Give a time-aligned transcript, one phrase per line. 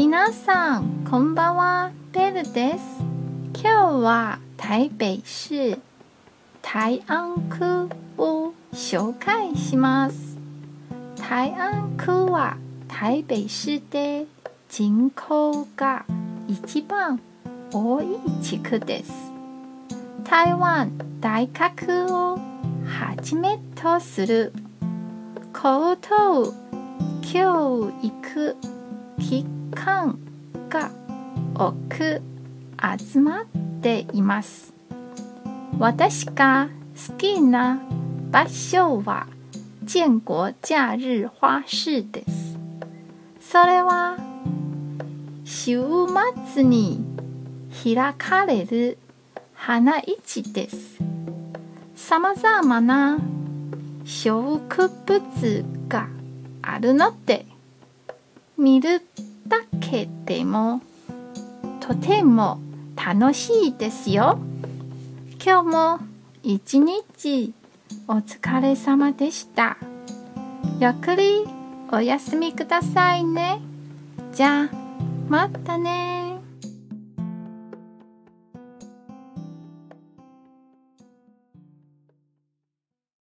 [0.00, 1.90] 皆さんこんばんは。
[2.12, 3.02] ベルです。
[3.52, 5.76] 今日は台北市
[6.62, 10.38] 台安区を紹介します。
[11.16, 14.26] 台安区は台北市で
[14.68, 16.06] 人口が
[16.46, 17.20] 一番
[17.72, 18.06] 多い
[18.40, 19.12] 地区です。
[20.22, 22.36] 台湾大学を
[22.86, 24.52] はじめとする。
[25.52, 26.54] 高等
[27.20, 28.56] 教育
[29.18, 30.18] 機関
[30.68, 30.90] が
[31.54, 32.22] 多く
[33.10, 33.44] 集まっ
[33.80, 34.72] ています。
[35.78, 36.68] 私が
[37.08, 37.80] 好きな
[38.30, 39.26] 場所は
[39.86, 42.58] 建国假日花市です。
[43.40, 44.18] それは
[45.44, 45.80] 週
[46.52, 47.04] 末に
[47.82, 48.98] 開かれる
[49.54, 50.98] 花市です。
[51.94, 53.18] さまざまな
[54.04, 54.58] 植
[55.06, 56.08] 物が
[56.62, 57.46] あるので
[58.56, 59.02] 見る
[59.48, 60.82] だけでも
[61.80, 62.60] とても
[62.94, 64.38] 楽しいですよ。
[65.42, 65.98] 今日も
[66.42, 67.54] 一日
[68.06, 69.78] お疲れ様でした。
[70.80, 71.46] ゆっくり
[71.90, 73.60] お休みくださいね。
[74.32, 74.70] じゃあ
[75.28, 76.37] またね